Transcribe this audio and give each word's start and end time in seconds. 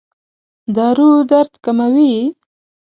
دارو 0.75 1.09
درد 1.29 1.51
کموي؟ 1.65 2.13